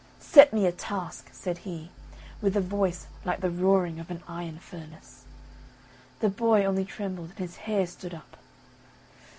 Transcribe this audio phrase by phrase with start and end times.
[0.19, 1.91] "Set me a task!" said he,
[2.41, 5.25] with a voice like the roaring of an iron furnace.
[6.21, 8.37] The boy only trembled, and his hair stood up.